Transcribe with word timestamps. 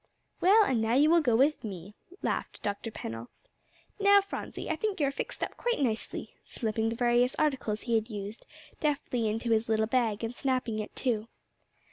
"Well, 0.39 0.63
and 0.63 0.81
now 0.81 0.95
you 0.95 1.11
will 1.11 1.21
go 1.21 1.35
with 1.35 1.63
me," 1.63 1.93
laughed 2.23 2.63
Dr. 2.63 2.89
Pennell. 2.89 3.29
"Now, 3.99 4.19
Phronsie, 4.19 4.67
I 4.67 4.75
think 4.75 4.99
you 4.99 5.05
are 5.05 5.11
fixed 5.11 5.43
up 5.43 5.55
quite 5.57 5.79
nicely," 5.79 6.33
slipping 6.43 6.89
the 6.89 6.95
various 6.95 7.35
articles 7.35 7.81
he 7.81 7.93
had 7.93 8.09
used, 8.09 8.47
deftly 8.79 9.27
into 9.27 9.51
his 9.51 9.69
little 9.69 9.85
bag, 9.85 10.23
and 10.23 10.33
snapping 10.33 10.79
it 10.79 10.95
to. 10.95 11.27